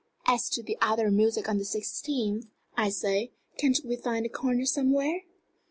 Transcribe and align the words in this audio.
As 0.25 0.49
to 0.49 0.63
the 0.63 0.79
other 0.81 1.11
music 1.11 1.47
on 1.47 1.59
the 1.59 1.63
16th 1.63 2.45
I 2.75 2.89
say, 2.89 3.33
can't 3.59 3.77
we 3.85 3.95
find 3.95 4.25
a 4.25 4.29
corner 4.29 4.65
somewhere?" 4.65 5.21